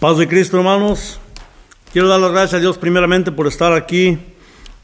[0.00, 1.18] Paz de Cristo, hermanos.
[1.92, 4.16] Quiero dar las gracias a Dios primeramente por estar aquí.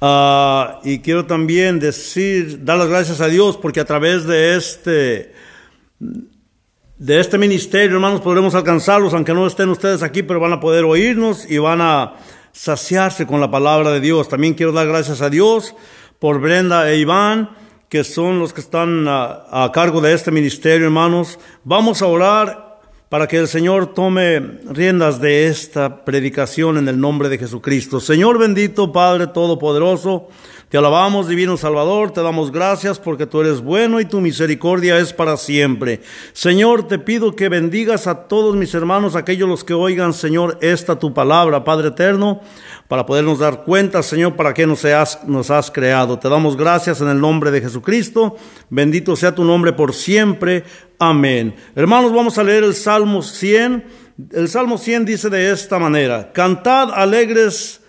[0.01, 5.33] ah, y quiero también decir, dar las gracias a Dios porque a través de este,
[6.99, 10.83] de este ministerio, hermanos, podremos alcanzarlos, aunque no estén ustedes aquí, pero van a poder
[10.83, 12.15] oírnos y van a
[12.51, 14.29] saciarse con la palabra de Dios.
[14.29, 15.77] También quiero dar gracias a Dios
[16.19, 17.51] por Brenda e Iván,
[17.89, 21.39] que son los que están ah, a cargo de este ministerio, hermanos.
[21.63, 22.64] Vamos a orar
[23.15, 28.01] para que el Señor tome riendas de esta predicación en el nombre de Jesucristo.
[28.01, 30.31] Señor bendito, Padre Todopoderoso,
[30.75, 35.13] te alabamos, Divino Salvador, te damos gracias porque tú eres bueno y tu misericordia es
[35.13, 36.01] para siempre.
[36.33, 40.99] Señor, te pido que bendigas a todos mis hermanos, aquellos los que oigan, Señor, esta
[40.99, 42.41] tu palabra, Padre eterno,
[42.89, 46.19] para podernos dar cuenta, Señor, para qué nos has, nos has creado.
[46.19, 48.35] Te damos gracias en el nombre de Jesucristo.
[48.69, 50.65] Bendito sea tu nombre por siempre.
[50.99, 51.55] Amén.
[51.77, 53.85] Hermanos, vamos a leer el Salmo 100.
[54.33, 57.81] El Salmo 100 dice de esta manera, Cantad alegres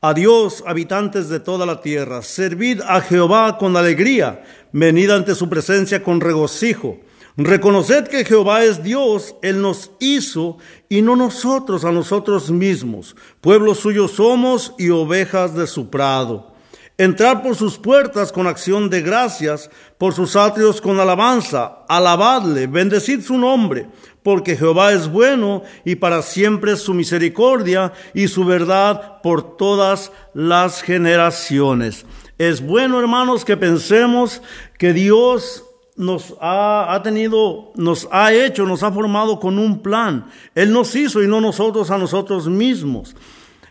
[0.00, 5.48] a Dios, habitantes de toda la tierra, servid a Jehová con alegría, venid ante su
[5.48, 6.98] presencia con regocijo.
[7.36, 13.14] Reconoced que Jehová es Dios, Él nos hizo y no nosotros a nosotros mismos.
[13.40, 16.52] Pueblo suyo somos y ovejas de su prado.
[17.00, 21.84] Entrar por sus puertas con acción de gracias, por sus atrios con alabanza.
[21.88, 23.88] Alabadle, bendecid su nombre,
[24.24, 30.82] porque Jehová es bueno y para siempre su misericordia y su verdad por todas las
[30.82, 32.04] generaciones.
[32.36, 34.42] Es bueno, hermanos, que pensemos
[34.76, 35.62] que Dios
[35.94, 40.26] nos ha, ha, tenido, nos ha hecho, nos ha formado con un plan.
[40.52, 43.14] Él nos hizo y no nosotros a nosotros mismos.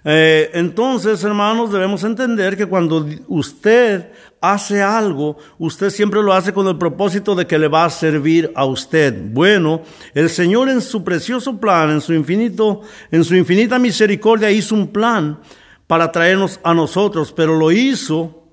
[0.09, 6.65] Eh, entonces, hermanos, debemos entender que cuando usted hace algo, usted siempre lo hace con
[6.69, 9.13] el propósito de que le va a servir a usted.
[9.33, 9.81] Bueno,
[10.13, 14.87] el Señor en su precioso plan, en su infinito, en su infinita misericordia hizo un
[14.87, 15.39] plan
[15.87, 18.45] para traernos a nosotros, pero lo hizo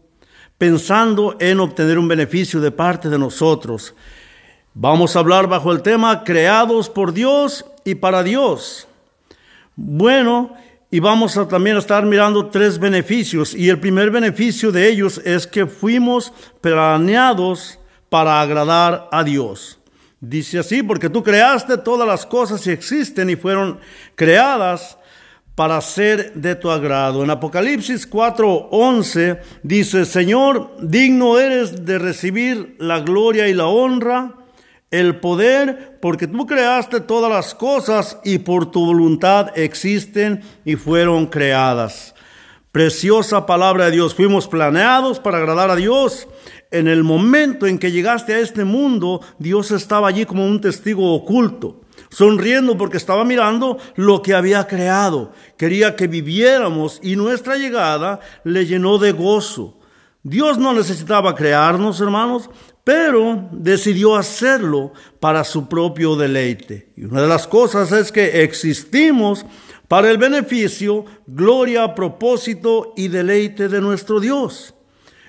[0.59, 3.95] pensando en obtener un beneficio de parte de nosotros.
[4.75, 8.89] Vamos a hablar bajo el tema creados por Dios y para Dios.
[9.77, 10.57] Bueno,
[10.95, 13.53] y vamos a también estar mirando tres beneficios.
[13.53, 19.81] Y el primer beneficio de ellos es que fuimos planeados para agradar a Dios.
[20.21, 23.81] Dice así, porque tú creaste todas las cosas y existen y fueron
[24.15, 24.97] creadas
[25.57, 27.25] para ser de tu agrado.
[27.25, 34.44] En Apocalipsis 4:11 dice, Señor, digno eres de recibir la gloria y la honra,
[35.01, 41.27] el poder, porque tú creaste todas las cosas y por tu voluntad existen y fueron
[41.27, 42.15] creadas.
[42.71, 46.29] Preciosa palabra de Dios, fuimos planeados para agradar a Dios.
[46.71, 51.15] En el momento en que llegaste a este mundo, Dios estaba allí como un testigo
[51.15, 55.33] oculto sonriendo porque estaba mirando lo que había creado.
[55.57, 59.79] Quería que viviéramos y nuestra llegada le llenó de gozo.
[60.23, 62.49] Dios no necesitaba crearnos, hermanos,
[62.85, 66.91] pero decidió hacerlo para su propio deleite.
[66.97, 69.45] Y una de las cosas es que existimos
[69.89, 74.75] para el beneficio, gloria, propósito y deleite de nuestro Dios.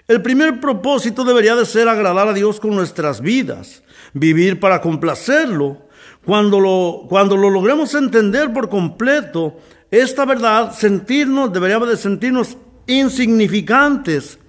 [0.07, 3.83] El primer propósito debería de ser agradar a Dios con nuestras vidas,
[4.13, 5.85] vivir para complacerlo,
[6.25, 9.57] cuando lo, cuando lo logremos entender por completo,
[9.91, 14.39] esta verdad, sentirnos, deberíamos de sentirnos insignificantes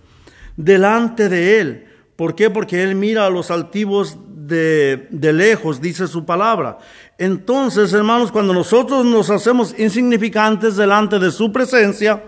[0.56, 1.85] delante de Él.
[2.16, 2.50] ¿Por qué?
[2.50, 6.78] Porque Él mira a los altivos de, de lejos, dice su palabra.
[7.18, 12.24] Entonces, hermanos, cuando nosotros nos hacemos insignificantes delante de su presencia,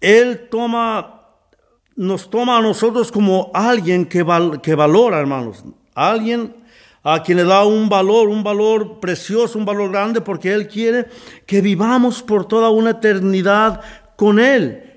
[0.00, 1.24] Él toma,
[1.96, 5.64] nos toma a nosotros como alguien que, val, que valora, hermanos.
[5.94, 6.54] Alguien
[7.02, 11.06] a quien le da un valor, un valor precioso, un valor grande, porque Él quiere
[11.46, 13.80] que vivamos por toda una eternidad
[14.16, 14.89] con Él.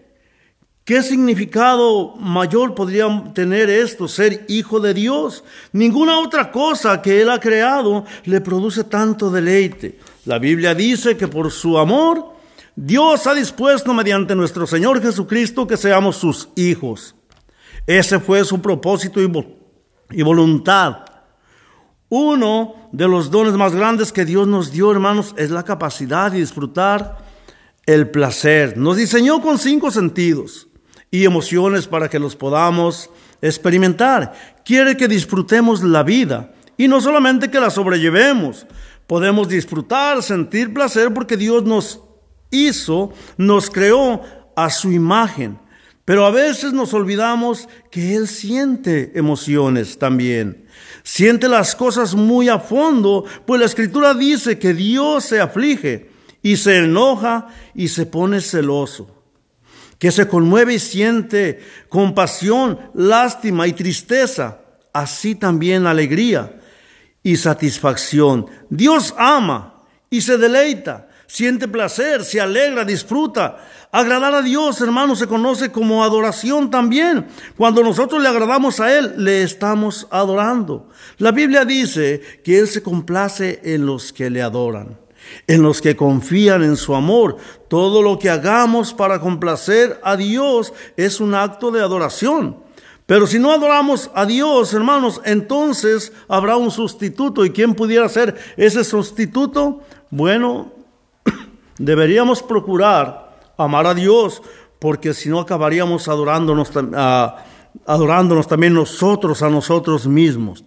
[0.86, 5.46] ¿Qué significado mayor podría tener esto, ser hijo de Dios?
[5.72, 9.98] Ninguna otra cosa que Él ha creado le produce tanto deleite.
[10.26, 12.34] La Biblia dice que por su amor,
[12.76, 17.16] Dios ha dispuesto mediante nuestro Señor Jesucristo que seamos sus hijos.
[17.88, 20.97] Ese fue su propósito y, voluntad.
[22.09, 26.40] Uno de los dones más grandes que Dios nos dio, hermanos, es la capacidad de
[26.40, 27.20] disfrutar
[27.86, 28.78] el placer.
[28.78, 30.68] Nos diseñó con cinco sentidos
[31.14, 34.34] y emociones para que los podamos experimentar.
[34.66, 38.66] Quiere que disfrutemos la vida y no solamente que la sobrellevemos.
[39.06, 42.00] Podemos disfrutar, sentir placer porque Dios nos
[42.50, 44.24] hizo, nos creó
[44.56, 45.60] a su imagen.
[46.04, 50.66] Pero a veces nos olvidamos que Él siente emociones también.
[51.04, 56.10] Siente las cosas muy a fondo, pues la escritura dice que Dios se aflige
[56.42, 59.13] y se enoja y se pone celoso,
[59.99, 61.59] que se conmueve y siente
[61.90, 64.59] compasión, lástima y tristeza,
[64.91, 66.59] así también alegría
[67.23, 68.47] y satisfacción.
[68.69, 73.66] Dios ama y se deleita, siente placer, se alegra, disfruta.
[73.91, 77.28] Agradar a Dios, hermano, se conoce como adoración también.
[77.55, 80.90] Cuando nosotros le agradamos a Él, le estamos adorando.
[81.17, 85.03] La Biblia dice que Él se complace en los que le adoran
[85.47, 87.37] en los que confían en su amor.
[87.67, 92.58] Todo lo que hagamos para complacer a Dios es un acto de adoración.
[93.05, 97.46] Pero si no adoramos a Dios, hermanos, entonces habrá un sustituto.
[97.46, 99.81] ¿Y quién pudiera ser ese sustituto?
[100.09, 100.72] Bueno,
[101.78, 104.41] deberíamos procurar amar a Dios,
[104.79, 106.72] porque si no acabaríamos adorándonos,
[107.85, 110.64] adorándonos también nosotros a nosotros mismos.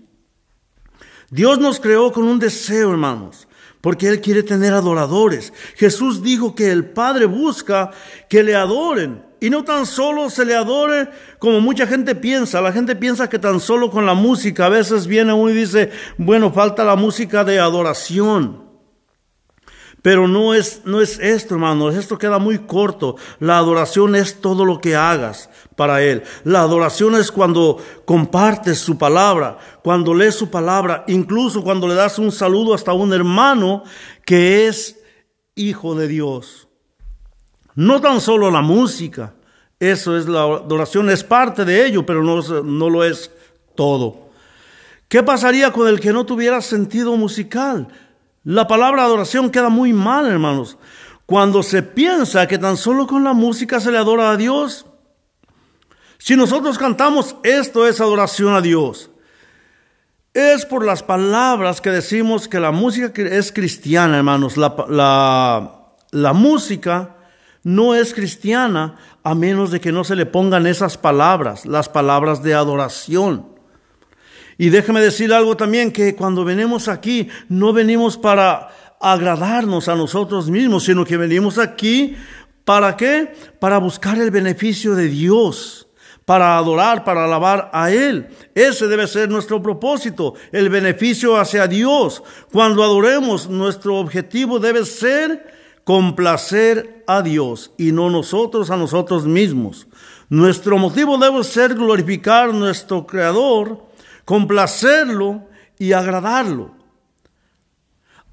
[1.31, 3.49] Dios nos creó con un deseo, hermanos,
[3.81, 5.52] porque Él quiere tener adoradores.
[5.76, 7.90] Jesús dijo que el Padre busca
[8.28, 9.25] que le adoren.
[9.40, 11.08] Y no tan solo se le adore
[11.38, 12.61] como mucha gente piensa.
[12.61, 14.67] La gente piensa que tan solo con la música.
[14.67, 18.66] A veces viene uno y dice, bueno, falta la música de adoración.
[20.06, 21.97] Pero no es, no es esto, hermanos.
[21.97, 23.17] Esto queda muy corto.
[23.41, 26.23] La adoración es todo lo que hagas para Él.
[26.44, 32.20] La adoración es cuando compartes su palabra, cuando lees su palabra, incluso cuando le das
[32.20, 33.82] un saludo hasta un hermano
[34.25, 34.97] que es
[35.56, 36.69] hijo de Dios.
[37.75, 39.35] No tan solo la música.
[39.81, 43.32] Eso es la adoración, es parte de ello, pero no, no lo es
[43.75, 44.29] todo.
[45.09, 47.88] ¿Qué pasaría con el que no tuviera sentido musical?
[48.47, 50.79] La palabra adoración queda muy mal, hermanos.
[51.27, 54.87] Cuando se piensa que tan solo con la música se le adora a Dios.
[56.19, 59.11] Si nosotros cantamos, esto es adoración a Dios.
[60.33, 64.57] Es por las palabras que decimos que la música es cristiana, hermanos.
[64.57, 64.77] La,
[66.13, 67.17] la, música
[67.65, 68.95] no es cristiana
[69.25, 73.56] a menos de que no se le pongan esas palabras, las palabras de adoración.
[74.58, 78.70] Y déjeme decir algo también, que cuando venimos aquí, no venimos para
[79.00, 82.17] agradarnos a nosotros mismos, sino que venimos aquí,
[82.64, 83.35] ¿para qué?
[83.61, 85.88] Para buscar el beneficio de Dios,
[86.25, 88.29] para adorar, para alabar a Él.
[88.55, 92.23] Ese debe ser nuestro propósito, el beneficio hacia Dios.
[92.50, 95.55] Cuando adoremos, nuestro objetivo debe ser
[95.85, 99.87] complacer a Dios y no nosotros a nosotros mismos.
[100.29, 103.86] Nuestro motivo debe ser glorificar nuestro Creador,
[104.26, 106.75] complacerlo y agradarlo.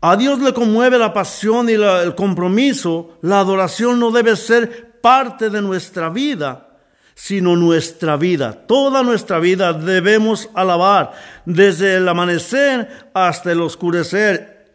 [0.02, 3.20] A Dios le conmueve la pasión y el compromiso.
[3.22, 6.78] La adoración no debe ser parte de nuestra vida,
[7.16, 8.66] sino nuestra vida.
[8.68, 11.14] Toda nuestra vida debemos alabar,
[11.46, 14.66] desde el amanecer hasta el oscurecer.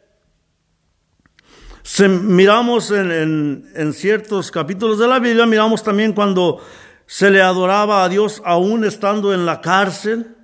[2.09, 6.65] miramos en, en ciertos capítulos de la Biblia, miramos también cuando
[7.07, 10.38] se le adoraba a Dios aún estando en la cárcel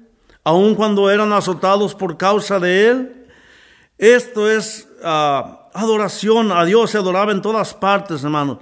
[0.45, 3.27] aun cuando eran azotados por causa de él.
[3.97, 8.59] Esto es ah, adoración a Dios, se adoraba en todas partes, hermanos.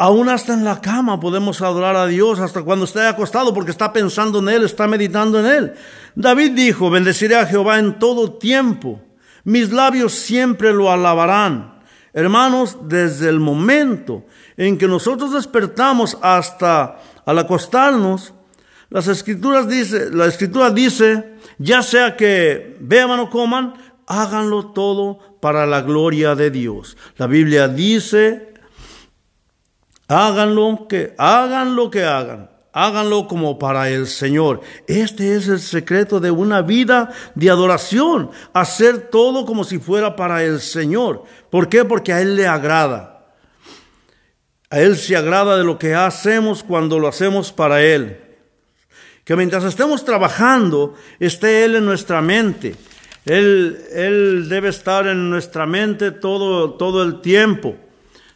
[0.00, 3.92] Aún hasta en la cama podemos adorar a Dios, hasta cuando esté acostado, porque está
[3.92, 5.74] pensando en Él, está meditando en Él.
[6.14, 9.00] David dijo, bendeciré a Jehová en todo tiempo,
[9.42, 11.80] mis labios siempre lo alabarán.
[12.12, 14.24] Hermanos, desde el momento
[14.56, 18.34] en que nosotros despertamos hasta al acostarnos,
[18.90, 23.74] las escrituras dice, la escritura dice, ya sea que beban o coman,
[24.06, 26.96] háganlo todo para la gloria de Dios.
[27.18, 28.54] La Biblia dice,
[30.08, 34.62] háganlo que hagan lo que hagan, háganlo como para el Señor.
[34.86, 40.44] Este es el secreto de una vida de adoración, hacer todo como si fuera para
[40.44, 41.24] el Señor.
[41.50, 41.84] ¿Por qué?
[41.84, 43.26] Porque a Él le agrada.
[44.70, 48.27] A Él se agrada de lo que hacemos cuando lo hacemos para Él
[49.28, 52.74] que mientras estemos trabajando, esté Él en nuestra mente.
[53.26, 57.76] Él, él debe estar en nuestra mente todo, todo el tiempo.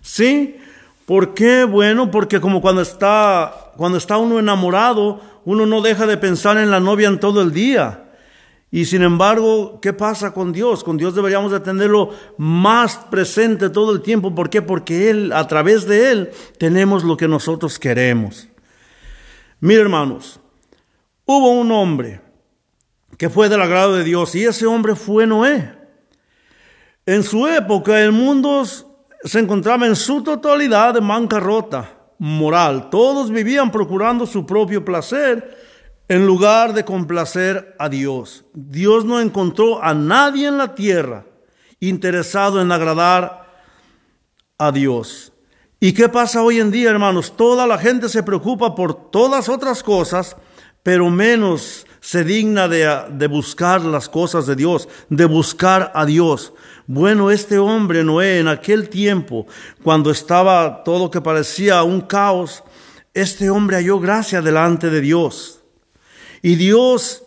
[0.02, 0.58] ¿Sí?
[1.06, 1.64] ¿Por qué?
[1.64, 6.70] Bueno, porque como cuando está, cuando está uno enamorado, uno no deja de pensar en
[6.70, 8.10] la novia en todo el día.
[8.70, 10.84] Y sin embargo, ¿qué pasa con Dios?
[10.84, 14.34] Con Dios deberíamos de tenerlo más presente todo el tiempo.
[14.34, 14.60] ¿Por qué?
[14.60, 18.46] Porque Él, a través de Él, tenemos lo que nosotros queremos.
[19.58, 20.38] Mire, hermanos,
[21.24, 22.20] Hubo un hombre
[23.16, 25.78] que fue del agrado de Dios y ese hombre fue Noé.
[27.06, 32.90] En su época el mundo se encontraba en su totalidad de bancarrota moral.
[32.90, 35.58] Todos vivían procurando su propio placer
[36.08, 38.44] en lugar de complacer a Dios.
[38.52, 41.24] Dios no encontró a nadie en la tierra
[41.80, 43.42] interesado en agradar
[44.56, 45.32] a Dios.
[45.80, 47.36] ¿Y qué pasa hoy en día, hermanos?
[47.36, 50.36] Toda la gente se preocupa por todas otras cosas,
[50.82, 56.52] pero menos se digna de, buscar las cosas de Dios, de buscar a Dios.
[56.88, 59.46] Bueno, este hombre Noé en aquel tiempo,
[59.84, 62.64] cuando estaba todo que parecía un caos,
[63.14, 65.60] este hombre halló gracia delante de Dios.
[66.42, 67.22] Y Dios,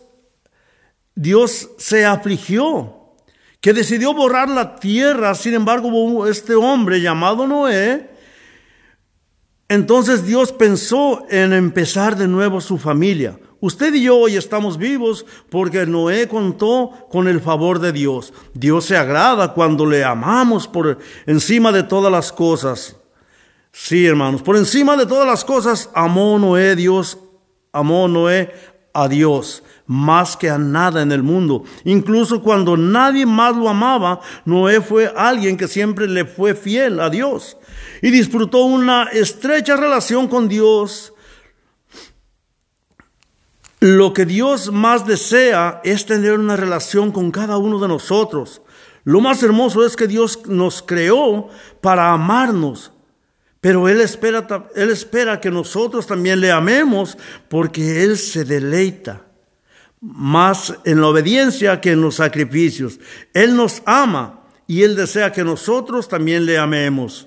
[1.14, 3.14] Dios se afligió,
[3.62, 5.34] que decidió borrar la tierra.
[5.34, 8.10] Sin embargo, este hombre llamado Noé,
[9.70, 13.38] entonces Dios pensó en empezar de nuevo su familia.
[13.66, 18.32] Usted y yo hoy estamos vivos porque Noé contó con el favor de Dios.
[18.54, 22.94] Dios se agrada cuando le amamos por encima de todas las cosas.
[23.72, 27.18] Sí, hermanos, por encima de todas las cosas, amó Noé Dios,
[27.72, 28.54] amó Noé
[28.94, 31.64] a Dios más que a nada en el mundo.
[31.82, 37.10] Incluso cuando nadie más lo amaba, Noé fue alguien que siempre le fue fiel a
[37.10, 37.56] Dios
[38.00, 41.12] y disfrutó una estrecha relación con Dios.
[43.80, 48.62] Lo que Dios más desea es tener una relación con cada uno de nosotros.
[49.04, 51.48] Lo más hermoso es que Dios nos creó
[51.80, 52.92] para amarnos
[53.66, 57.18] pero Él espera, Él espera que nosotros también le amemos
[57.48, 59.22] porque Él se deleita
[60.00, 63.00] más en la obediencia que en los sacrificios.
[63.34, 67.26] Él nos ama y Él desea que nosotros también le amemos.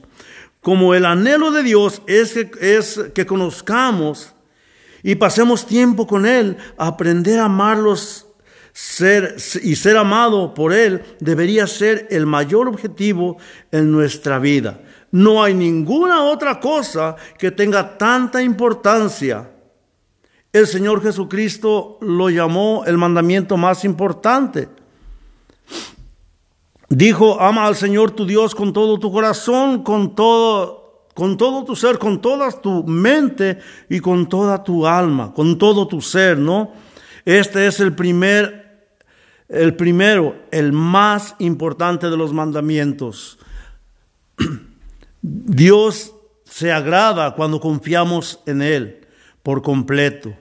[0.61, 4.33] Como el anhelo de Dios es que, es que conozcamos
[5.03, 8.27] y pasemos tiempo con Él, aprender a amarlos
[8.73, 13.37] ser, y ser amado por Él debería ser el mayor objetivo
[13.71, 14.81] en nuestra vida.
[15.11, 19.49] No hay ninguna otra cosa que tenga tanta importancia.
[20.53, 24.69] El Señor Jesucristo lo llamó el mandamiento más importante.
[26.89, 30.78] Dijo, ama al Señor tu Dios con todo tu corazón, con todo,
[31.19, 33.59] con todo tu ser, con toda tu mente
[33.89, 36.71] y con toda tu alma, con todo tu ser, ¿no?
[37.25, 38.87] Este es el primer,
[39.49, 43.37] el primero, el más importante de los mandamientos.
[45.21, 46.13] Dios
[46.45, 49.05] se agrada cuando confiamos en Él
[49.43, 50.33] por completo.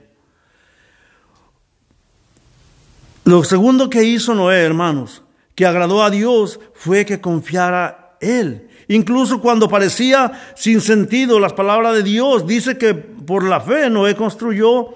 [3.25, 5.23] Lo segundo que hizo Noé, hermanos,
[5.55, 8.68] que agradó a Dios fue que confiara Él.
[8.89, 14.15] Incluso cuando parecía sin sentido las palabras de Dios, dice que por la fe Noé
[14.15, 14.95] construyó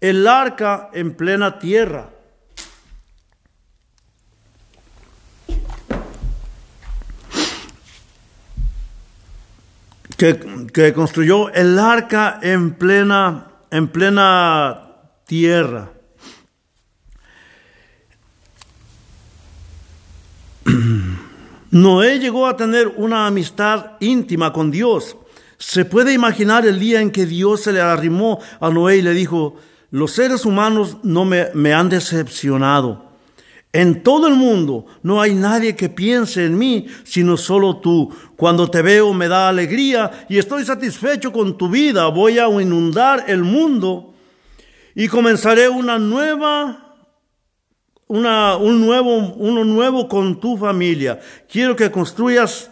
[0.00, 2.10] el arca en plena tierra.
[10.16, 14.88] que, construyó el arca en plena, en plena
[15.26, 15.90] tierra.
[21.76, 25.16] Noé llegó a tener una amistad íntima con Dios.
[25.58, 29.12] Se puede imaginar el día en que Dios se le arrimó a Noé y le
[29.12, 29.56] dijo,
[29.90, 33.04] los seres humanos no me, han decepcionado.
[33.74, 38.10] En todo el mundo no hay nadie que piense en mí, sino solo tú.
[38.36, 42.06] Cuando te veo me da alegría y estoy satisfecho con tu vida.
[42.08, 44.14] Voy a inundar el mundo
[44.94, 46.85] y comenzaré una nueva,
[48.08, 51.20] una, un nuevo, uno nuevo con tu familia.
[51.50, 52.70] Quiero que construyas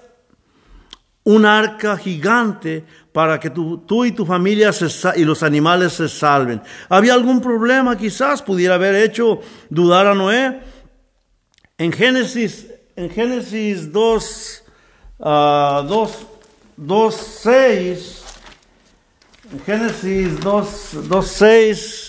[1.25, 4.71] un arca gigante para que tú, tú y tu familia
[5.17, 6.63] y los animales se salven.
[6.89, 8.43] ¿Había algún problema quizás?
[8.43, 10.61] ¿Pudiera haber hecho dudar a Noé?
[11.79, 14.65] En Génesis, en Génesis 2,
[15.19, 15.25] uh,
[15.89, 16.27] 2,
[16.77, 18.25] 2, 6,
[19.53, 22.04] en Génesis 2, 2, 6,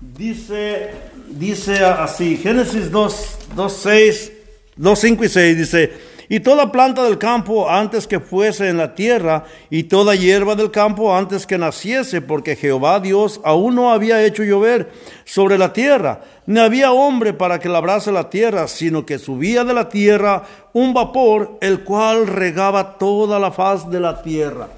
[0.00, 0.90] dice,
[1.28, 4.32] dice así, Génesis 2, 2, 6,
[4.76, 5.92] 2, 5 y 6, dice,
[6.32, 10.70] y toda planta del campo antes que fuese en la tierra, y toda hierba del
[10.70, 14.92] campo antes que naciese, porque Jehová Dios aún no había hecho llover
[15.24, 19.74] sobre la tierra, ni había hombre para que labrase la tierra, sino que subía de
[19.74, 24.68] la tierra un vapor, el cual regaba toda la faz de la tierra.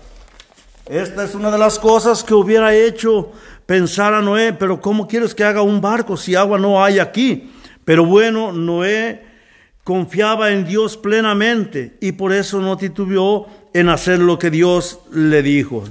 [0.87, 3.31] Esta es una de las cosas que hubiera hecho
[3.66, 7.50] pensar a Noé, pero ¿cómo quieres que haga un barco si agua no hay aquí?
[7.85, 9.25] Pero bueno, Noé
[9.85, 15.42] confiaba en Dios plenamente y por eso no titubeó en hacer lo que Dios le
[15.42, 15.85] dijo.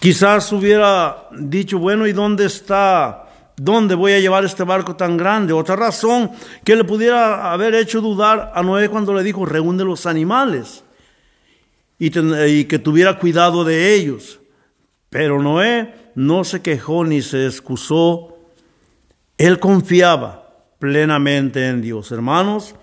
[0.00, 3.24] Quizás hubiera dicho, bueno, ¿y dónde está?
[3.56, 5.52] ¿Dónde voy a llevar este barco tan grande?
[5.52, 6.30] Otra razón
[6.62, 10.84] que le pudiera haber hecho dudar a Noé cuando le dijo, reúne los animales
[11.98, 14.38] y, y que tuviera cuidado de ellos.
[15.10, 18.36] Pero Noé no se quejó ni se excusó.
[19.36, 20.48] Él confiaba
[20.78, 22.12] plenamente en Dios.
[22.12, 22.74] Hermanos,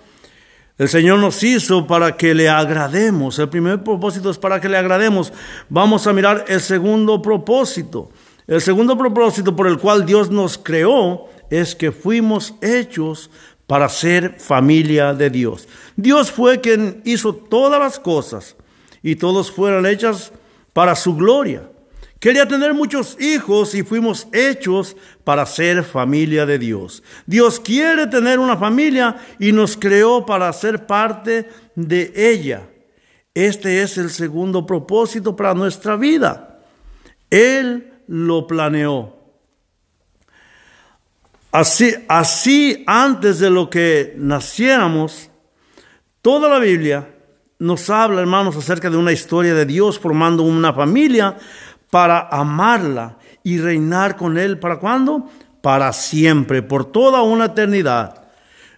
[0.77, 3.39] El Señor nos hizo para que le agrademos.
[3.39, 5.31] El primer propósito es para que le agrademos.
[5.69, 8.09] Vamos a mirar el segundo propósito.
[8.45, 13.29] El segundo propósito por el cual Dios nos creó es que fuimos hechos
[13.67, 15.67] para ser familia de Dios.
[15.95, 18.55] Dios fue quien hizo todas las cosas
[19.01, 20.33] y todos fueron hechas
[20.73, 21.63] para su gloria.
[22.25, 27.03] Quería tener muchos hijos y fuimos hechos para ser familia de Dios.
[27.27, 32.67] Dios quiere tener una familia y nos creó para ser parte de ella.
[33.35, 36.61] Este es el segundo propósito para nuestra vida.
[37.29, 39.15] Él lo planeó.
[41.51, 45.29] Así, así antes de lo que naciéramos,
[46.23, 47.07] toda la Biblia
[47.59, 51.37] nos habla, hermanos, acerca de una historia de Dios formando una familia
[51.95, 54.59] para amarla y reinar con Él.
[54.59, 55.29] ¿Para cuándo?
[55.61, 58.21] Para siempre, por toda una eternidad.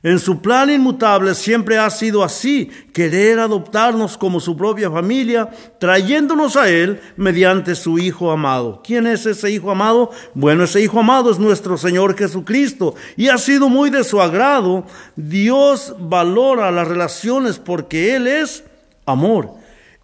[0.03, 6.57] En su plan inmutable siempre ha sido así, querer adoptarnos como su propia familia, trayéndonos
[6.57, 8.83] a Él mediante su Hijo amado.
[8.85, 10.11] ¿Quién es ese Hijo amado?
[10.35, 14.85] Bueno, ese Hijo amado es nuestro Señor Jesucristo y ha sido muy de su agrado.
[15.15, 18.63] Dios valora las relaciones porque Él es
[19.07, 19.55] amor.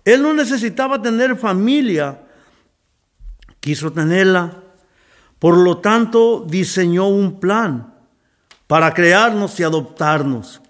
[0.04, 2.23] Él no necesitaba tener familia
[3.64, 4.62] quiso tenerla.
[5.40, 7.94] Por lo tanto, diseñó un plan
[8.68, 10.62] para crearnos y adoptarnos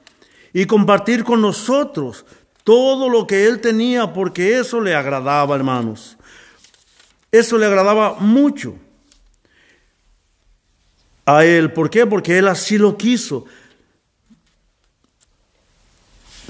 [0.53, 2.23] y compartir con nosotros
[2.63, 6.17] todo lo que Él tenía, porque eso le agradaba, hermanos.
[7.31, 8.75] Eso le agradaba mucho
[11.25, 11.73] a Él.
[11.73, 12.05] ¿Por qué?
[12.05, 13.45] Porque Él así lo quiso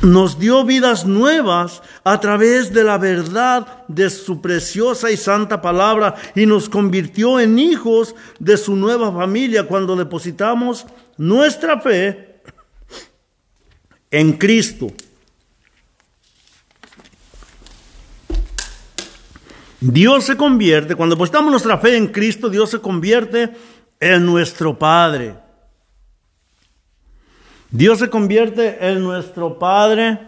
[0.03, 6.15] nos dio vidas nuevas a través de la verdad de su preciosa y santa palabra
[6.35, 10.85] y nos convirtió en hijos de su nueva familia cuando depositamos
[11.17, 12.41] nuestra fe
[14.11, 14.91] en Cristo.
[19.79, 23.49] Dios se convierte, cuando depositamos nuestra fe en Cristo, Dios se convierte
[23.99, 25.42] en nuestro Padre.
[27.73, 30.19] Dios se convierte en nuestro Padre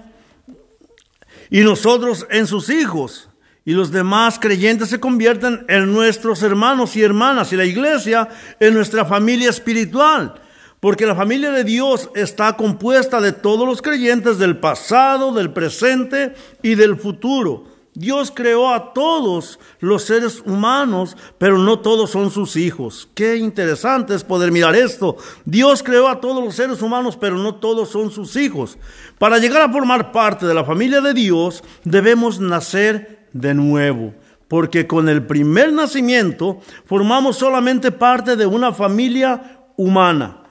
[1.51, 3.29] y nosotros en sus hijos.
[3.63, 8.29] Y los demás creyentes se convierten en nuestros hermanos y hermanas y la iglesia
[8.59, 10.41] en nuestra familia espiritual.
[10.79, 16.33] Porque la familia de Dios está compuesta de todos los creyentes del pasado, del presente
[16.63, 17.74] y del futuro.
[17.95, 23.07] Dios creó a todos los seres humanos, pero no todos son sus hijos.
[23.15, 25.15] Qué interesante es poder mirar esto.
[25.45, 28.77] Dios creó a todos los seres humanos, pero no todos son sus hijos.
[29.17, 34.13] Para llegar a formar parte de la familia de Dios, debemos nacer de nuevo.
[34.49, 40.43] Porque con el primer nacimiento formamos solamente parte de una familia humana.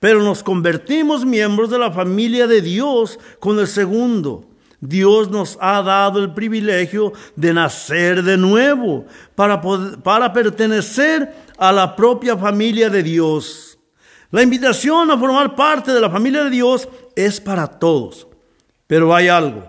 [0.00, 4.47] Pero nos convertimos miembros de la familia de Dios con el segundo.
[4.80, 11.96] Dios nos ha dado el privilegio de nacer de nuevo para, para pertenecer a la
[11.96, 13.78] propia familia de Dios.
[14.30, 18.28] La invitación a formar parte de la familia de Dios es para todos,
[18.86, 19.68] pero hay algo,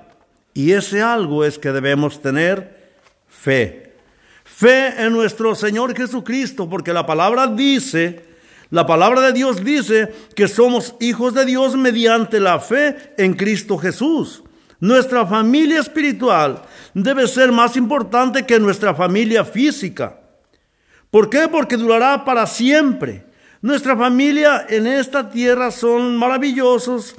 [0.53, 2.91] y ese algo es que debemos tener
[3.27, 3.95] fe.
[4.43, 8.25] Fe en nuestro Señor Jesucristo, porque la palabra dice,
[8.69, 13.77] la palabra de Dios dice que somos hijos de Dios mediante la fe en Cristo
[13.77, 14.43] Jesús.
[14.79, 16.61] Nuestra familia espiritual
[16.93, 20.19] debe ser más importante que nuestra familia física.
[21.11, 21.47] ¿Por qué?
[21.47, 23.25] Porque durará para siempre.
[23.61, 27.15] Nuestra familia en esta tierra son maravillosos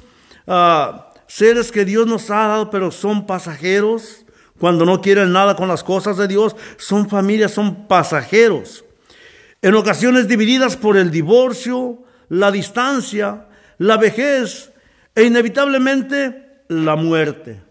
[0.47, 4.25] ah, seres que Dios nos ha dado, pero son pasajeros.
[4.57, 8.85] Cuando no quieren nada con las cosas de Dios, son familias, son pasajeros.
[9.61, 13.47] En ocasiones divididas por el divorcio, la distancia,
[13.77, 14.71] la vejez
[15.13, 17.61] e inevitablemente la muerte.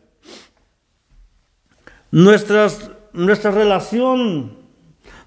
[2.11, 4.59] Nuestras, nuestra relación,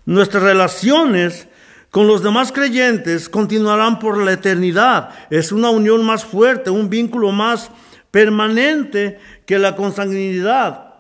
[0.06, 1.48] nuestras relaciones
[1.90, 5.10] con los demás creyentes continuarán por la eternidad.
[5.32, 7.72] Es una unión más fuerte, un vínculo más
[8.12, 10.94] permanente que la consanguinidad.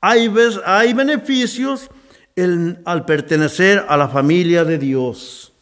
[0.00, 0.32] Hay,
[0.64, 1.90] hay beneficios
[2.86, 5.52] al pertenecer a la familia de Dios.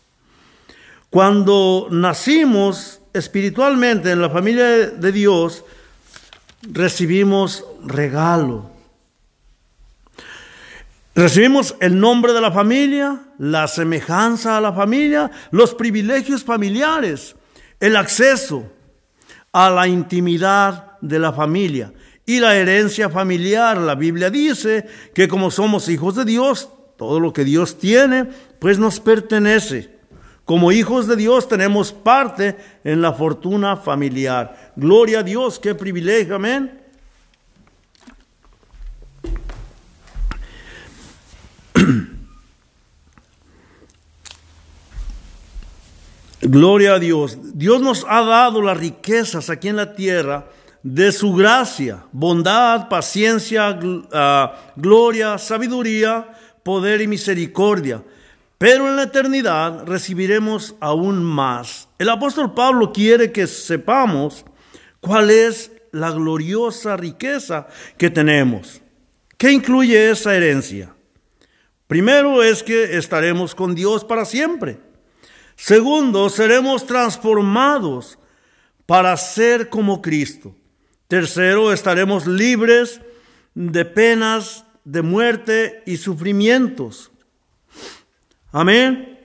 [1.11, 5.65] Cuando nacimos espiritualmente en la familia de Dios,
[6.62, 8.71] recibimos regalo.
[11.14, 17.35] Recibimos el nombre de la familia, la semejanza a la familia, los privilegios familiares,
[17.81, 18.71] el acceso
[19.53, 21.92] a la intimidad de la familia
[22.25, 23.79] y la herencia familiar.
[23.79, 28.29] La Biblia dice que como somos hijos de Dios, todo lo que Dios tiene,
[28.61, 29.98] pues nos pertenece.
[30.49, 34.73] Como hijos de Dios tenemos parte en la fortuna familiar.
[34.77, 36.81] Gloria a Dios, qué privilegio, amén.
[46.41, 47.37] Gloria a Dios.
[47.53, 50.49] Dios nos ha dado las riquezas aquí en la tierra
[50.83, 53.79] de su gracia, bondad, paciencia,
[54.15, 56.33] ah, gloria, sabiduría,
[56.63, 58.03] poder y misericordia.
[58.59, 61.88] Pero en la eternidad recibiremos aún más.
[61.99, 64.44] El apóstol Pablo quiere que sepamos
[65.01, 68.83] cuál es la gloriosa riqueza que tenemos.
[69.37, 70.92] ¿Qué incluye esa herencia?
[71.87, 74.81] Primero es que estaremos con Dios para siempre.
[75.55, 78.18] Segundo, seremos transformados
[78.87, 80.55] para ser como Cristo.
[81.07, 83.01] Tercero, estaremos libres
[83.55, 87.08] de penas, de muerte y sufrimientos.
[88.53, 89.19] Amén.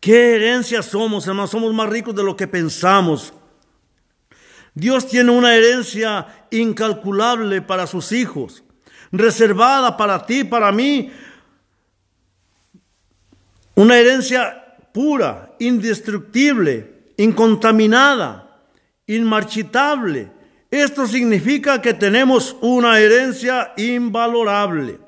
[0.00, 1.50] ¿Qué herencia somos, hermanos?
[1.50, 3.34] Somos más ricos de lo que pensamos.
[4.74, 8.62] Dios tiene una herencia incalculable para sus hijos,
[9.10, 11.10] reservada para ti, para mí.
[13.74, 18.58] Una herencia pura, indestructible, incontaminada,
[19.06, 20.30] inmarchitable.
[20.70, 24.98] Esto significa que tenemos una herencia invalorable,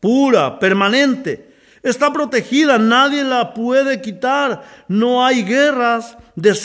[0.00, 1.45] pura, permanente.
[1.86, 4.64] Está protegida, nadie la puede quitar.
[4.88, 6.18] No hay guerras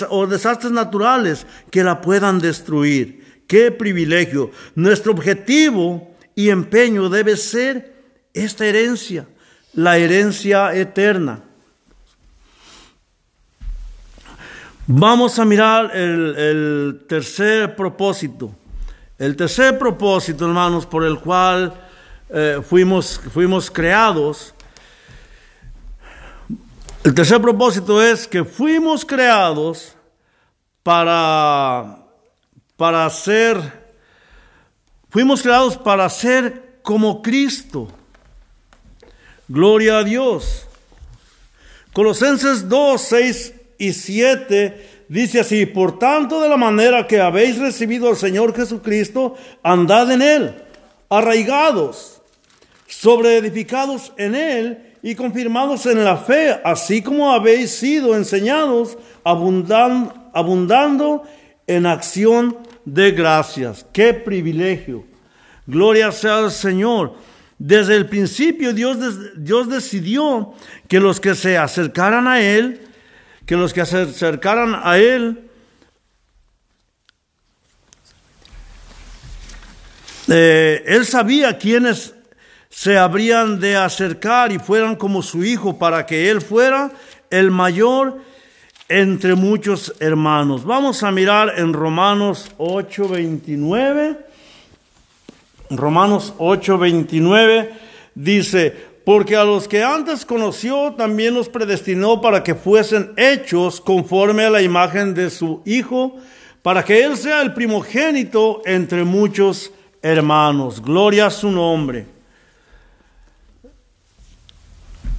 [0.10, 3.44] o desastres naturales que la puedan destruir.
[3.46, 4.50] Qué privilegio.
[4.74, 7.94] Nuestro objetivo y empeño debe ser
[8.34, 9.28] esta herencia,
[9.76, 11.44] la herencia eterna.
[14.88, 18.56] Vamos a mirar el, tercer propósito.
[19.20, 21.76] El tercer propósito, hermanos, por el cual
[22.28, 24.56] eh, fuimos, fuimos creados.
[27.04, 29.96] El tercer propósito es que fuimos creados
[30.84, 31.98] para,
[32.78, 33.10] para
[35.10, 37.88] fuimos creados para ser como Cristo.
[39.48, 40.68] Gloria a Dios.
[41.92, 48.10] Colosenses 2, 6 y 7 dice así, por tanto de la manera que habéis recibido
[48.10, 50.64] al Señor Jesucristo, andad en Él,
[51.10, 52.22] arraigados,
[52.86, 61.24] sobreedificados en Él y confirmados en la fe, así como habéis sido enseñados, abundando
[61.68, 63.86] en acción de gracias.
[63.92, 65.06] Qué privilegio.
[65.66, 67.16] Gloria sea al Señor.
[67.58, 68.98] Desde el principio Dios,
[69.38, 70.54] Dios decidió
[70.88, 72.82] que los que se acercaran a Él,
[73.46, 75.50] que los que se acercaran a él
[80.30, 82.14] eh, él sabía quiénes
[82.72, 86.90] se habrían de acercar y fueran como su hijo para que él fuera
[87.30, 88.20] el mayor
[88.88, 90.64] entre muchos hermanos.
[90.66, 94.18] Vamos a mirar en Romanos 8:29.
[95.70, 97.70] Romanos 8:29
[98.16, 98.74] dice,
[99.06, 104.50] porque a los que antes conoció también los predestinó para que fuesen hechos conforme a
[104.50, 106.16] la imagen de su Hijo,
[106.62, 110.82] para que Él sea el primogénito entre muchos hermanos.
[110.82, 112.21] Gloria a su nombre.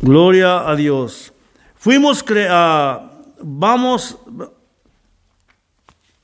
[0.02, 1.32] Gloria a Dios.
[1.74, 3.10] Fuimos creados,
[3.40, 4.18] vamos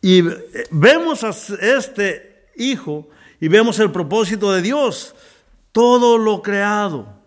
[0.02, 0.22] y
[0.70, 3.08] vemos a este Hijo
[3.40, 5.14] y vemos el propósito de Dios,
[5.72, 7.18] todo lo creado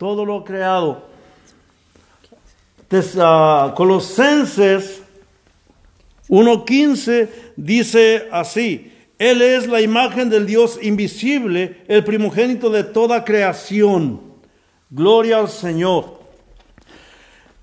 [0.00, 1.10] todo lo creado.
[2.90, 5.02] Uh, Colosenses
[6.26, 14.22] 1.15 dice así, Él es la imagen del Dios invisible, el primogénito de toda creación.
[14.90, 16.18] Gloria al Señor.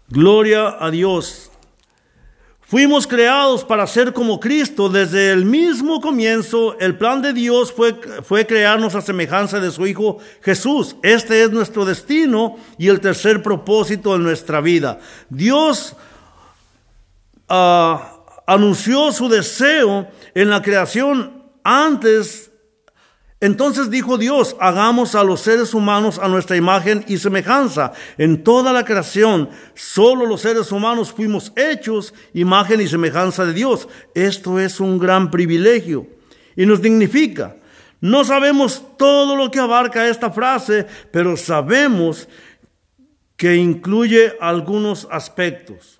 [0.07, 1.51] Gloria a Dios.
[2.61, 4.87] Fuimos creados para ser como Cristo.
[4.87, 9.85] Desde el mismo comienzo, el plan de Dios fue, fue, crearnos a semejanza de su
[9.85, 10.95] Hijo Jesús.
[11.03, 14.99] Este es nuestro destino y el tercer propósito de nuestra vida.
[15.29, 15.97] Dios
[17.49, 22.51] ah, anunció su deseo en la creación antes
[23.39, 27.93] entonces dijo Dios, hagamos a los seres humanos a nuestra imagen y semejanza.
[28.17, 33.87] En toda la creación, solo los seres humanos fuimos hechos imagen y semejanza de Dios.
[34.15, 36.07] Esto es un gran privilegio
[36.55, 37.55] y nos dignifica.
[38.01, 42.27] No sabemos todo lo que abarca esta frase, pero sabemos
[43.35, 45.96] que incluye algunos aspectos.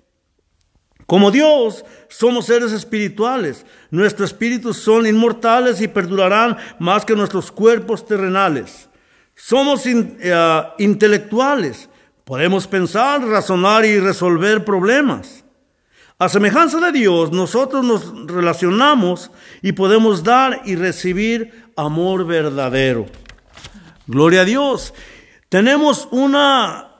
[1.08, 3.64] Como Dios, somos seres espirituales.
[3.90, 8.90] Nuestros espíritus son inmortales y perdurarán más que nuestros cuerpos terrenales.
[9.34, 11.88] Somos eh, intelectuales,
[12.28, 15.44] Podemos pensar, razonar y resolver problemas.
[16.18, 19.30] A semejanza de Dios, nosotros nos relacionamos
[19.62, 23.06] y podemos dar y recibir amor verdadero.
[24.06, 24.92] Gloria a Dios.
[25.48, 26.90] Tenemos una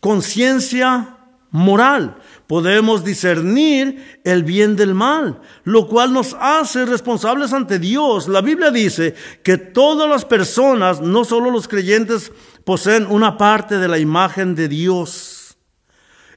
[0.00, 1.15] conciencia
[1.56, 2.16] moral.
[2.46, 8.28] Podemos discernir el bien del mal, lo cual nos hace responsables ante Dios.
[8.28, 12.30] La Biblia dice que todas las personas, no solo los creyentes,
[12.64, 15.56] poseen una parte de la imagen de Dios.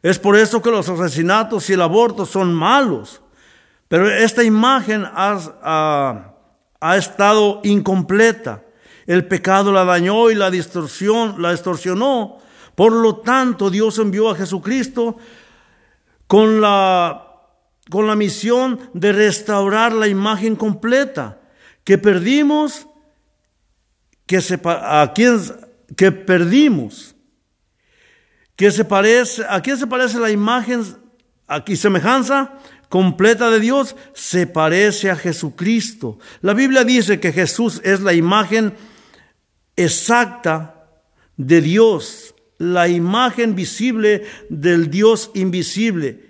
[0.01, 3.21] Es por eso que los asesinatos y el aborto son malos.
[3.89, 6.33] Pero esta imagen ha,
[6.79, 8.63] ha estado incompleta.
[9.05, 12.37] El pecado la dañó y la distorsión la distorsionó.
[12.79, 15.17] Por lo tanto, Dios envió a Jesucristo
[16.27, 17.41] con la,
[17.89, 21.41] con la misión de restaurar la imagen completa
[21.83, 22.87] que perdimos,
[24.25, 25.41] que, se, a quien,
[25.97, 27.17] que perdimos
[28.55, 29.43] ¿Qué se parece?
[29.49, 30.85] ¿A quién se parece la imagen
[31.47, 32.53] aquí semejanza
[32.87, 33.97] completa de Dios?
[34.13, 36.17] Se parece a Jesucristo.
[36.39, 38.73] La Biblia dice que Jesús es la imagen
[39.75, 41.03] exacta
[41.35, 46.29] de Dios, la imagen visible del Dios invisible.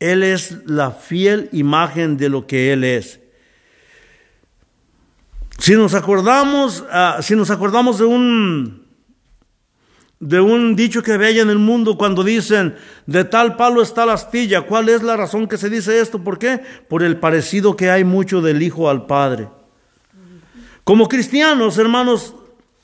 [0.00, 3.20] Él es la fiel imagen de lo que Él es.
[5.58, 8.86] Si nos acordamos, ah, si nos acordamos de un
[10.18, 12.74] de un dicho que veía en el mundo cuando dicen,
[13.04, 14.62] de tal palo está la astilla.
[14.62, 16.22] ¿Cuál es la razón que se dice esto?
[16.24, 16.60] ¿Por qué?
[16.88, 19.48] Por el parecido que hay mucho del Hijo al Padre.
[20.84, 22.34] Como cristianos, hermanos,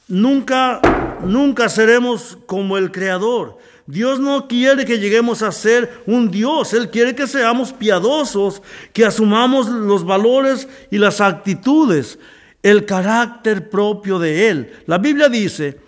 [0.09, 0.81] nunca,
[1.25, 3.59] nunca seremos como el Creador.
[3.87, 9.05] Dios no quiere que lleguemos a ser un Dios, Él quiere que seamos piadosos, que
[9.05, 12.19] asumamos los valores y las actitudes,
[12.63, 14.73] el carácter propio de Él.
[14.87, 15.81] La Biblia dice,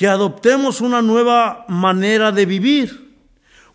[0.00, 3.10] que adoptemos una nueva manera de vivir,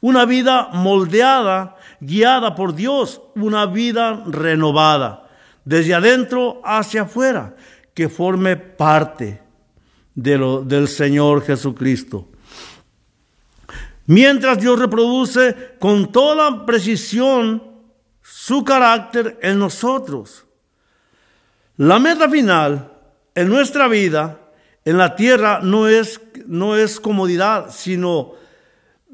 [0.02, 5.30] una vida moldeada, guiada por Dios, una vida renovada,
[5.66, 7.56] desde adentro hacia afuera,
[7.94, 9.45] que forme parte
[10.16, 12.30] de lo, del Señor Jesucristo.
[14.08, 17.62] Mientras Dios reproduce con toda precisión
[18.22, 20.46] su carácter en nosotros.
[21.78, 22.92] La meta final
[23.34, 24.40] en nuestra vida
[24.86, 28.34] en la tierra no es, no es comodidad, sino,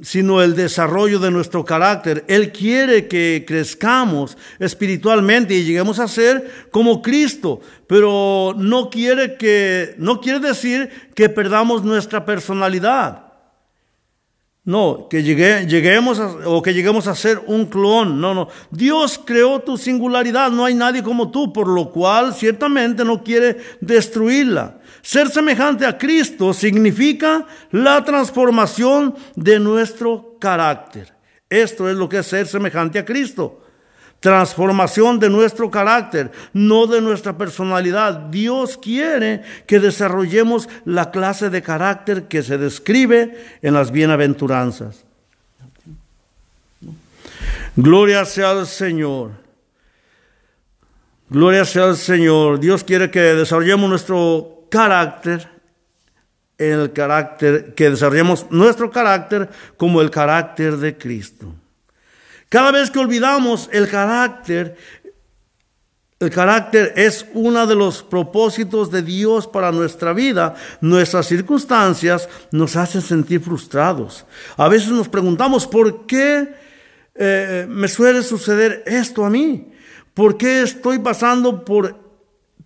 [0.02, 2.26] sino el desarrollo de nuestro carácter.
[2.28, 9.96] Él quiere que crezcamos espiritualmente y lleguemos a ser como Cristo, pero no quiere que,
[9.98, 13.32] no quiere decir que perdamos nuestra personalidad.
[14.64, 18.22] No, que lleguemos o que lleguemos a ser un clon.
[18.22, 18.48] No, no.
[18.70, 20.52] Dios creó tu singularidad.
[20.52, 24.78] No hay nadie como tú, por lo cual ciertamente no quiere destruirla.
[25.02, 31.14] Ser semejante a Cristo significa la transformación de nuestro carácter.
[31.50, 33.62] Esto es lo que es ser semejante a Cristo.
[34.20, 38.14] Transformación de nuestro carácter, no de nuestra personalidad.
[38.14, 45.04] Dios quiere que desarrollemos la clase de carácter que se describe en las bienaventuranzas.
[47.76, 49.32] Gloria sea al Señor.
[51.30, 52.60] Gloria sea al Señor.
[52.60, 55.48] Dios quiere que desarrollemos nuestro carácter,
[56.58, 61.54] el carácter, que desarrollemos nuestro carácter como el carácter de Cristo.
[62.50, 64.76] Cada vez que olvidamos el carácter,
[66.20, 70.54] el carácter es uno de los propósitos de Dios para nuestra vida.
[70.80, 74.26] Nuestras circunstancias nos hacen sentir frustrados.
[74.56, 76.54] A veces nos preguntamos, ¿por qué
[77.16, 79.72] eh, me suele suceder esto a mí?
[80.14, 81.98] ¿Por qué estoy pasando por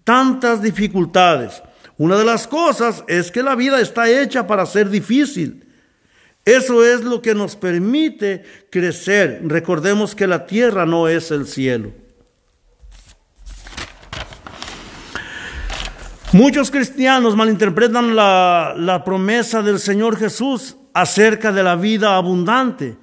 [0.04, 1.62] tantas dificultades?
[1.97, 5.65] Una de las cosas es que la vida está hecha para ser difícil.
[6.43, 9.41] Eso es lo que nos permite crecer.
[9.45, 11.91] Recordemos que la tierra no es el cielo.
[16.34, 22.97] Muchos cristianos malinterpretan la, la, promesa del Señor Jesús acerca de la vida abundante,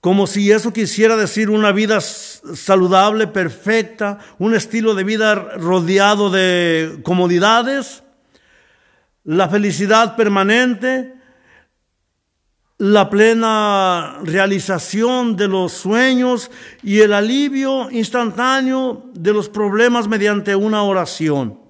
[0.00, 7.00] como si eso quisiera decir una vida saludable, perfecta, un estilo de vida rodeado de
[7.02, 8.04] comodidades,
[9.24, 11.14] la felicidad permanente,
[12.78, 16.50] la plena realización de los sueños
[16.82, 21.65] y el alivio instantáneo de los problemas mediante una oración.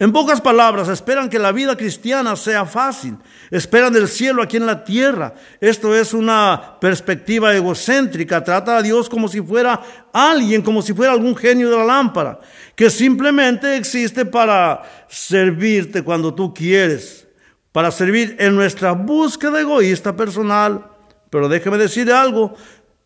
[0.00, 3.16] En pocas palabras, esperan que la vida cristiana sea fácil,
[3.52, 5.34] esperan el cielo aquí en la tierra.
[5.60, 9.80] Esto es una perspectiva egocéntrica, trata a Dios como si fuera
[10.12, 12.40] alguien, como si fuera algún genio de la lámpara,
[12.74, 17.28] que simplemente existe para servirte cuando tú quieres,
[17.70, 20.90] para servir en nuestra búsqueda egoísta personal.
[21.30, 22.56] Pero déjeme decir algo,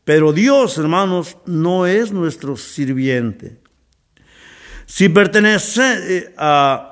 [0.05, 3.68] pero Dios, hermanos, no es nuestro sirviente.
[4.91, 6.35] Si pertenece eh,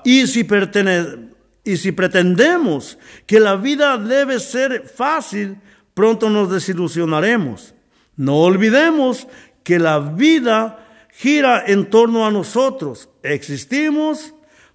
[0.04, 1.16] y si pertenece
[1.64, 5.58] y si pretendemos que la vida debe ser fácil,
[5.94, 7.74] pronto nos desilusionaremos.
[8.16, 9.26] No olvidemos
[9.64, 13.08] que la vida gira en torno a nosotros.
[13.22, 14.32] Existimos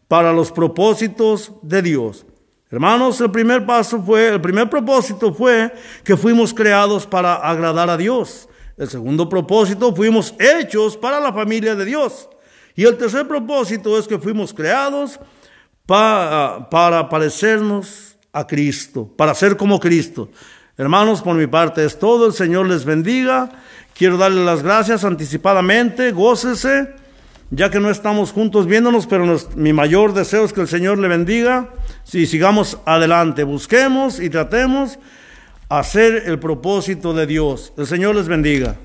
[0.09, 2.25] para los propósitos de Dios.
[2.71, 5.71] Hermanos, el primer paso fue, el primer propósito fue
[6.03, 8.49] que fuimos creados para agradar a Dios.
[8.75, 12.27] El segundo propósito, fuimos hechos para la familia de Dios.
[12.75, 15.19] Y el tercer propósito es que fuimos creados
[15.85, 20.29] para, para parecernos a Cristo, para ser como Cristo.
[20.77, 22.25] Hermanos, por mi parte es todo.
[22.27, 23.49] El Señor les bendiga.
[23.93, 26.11] Quiero darle las gracias anticipadamente.
[26.11, 26.95] Gócese,
[27.51, 31.07] ya que no estamos juntos viéndonos, pero mi mayor deseo es que el Señor le
[31.07, 31.69] bendiga.
[32.03, 34.97] Si sigamos adelante, busquemos y tratemos
[35.69, 37.73] hacer el propósito de Dios.
[37.77, 38.75] El Señor les bendiga.